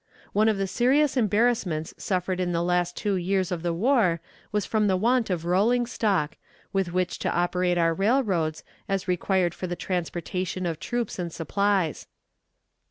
[0.33, 4.19] One of the serious embarrassments suffered in the last two years of the war
[4.51, 6.37] was from the want of rolling stock,
[6.73, 12.07] with which to operate our railroads, as required for the transportation of troops and supplies.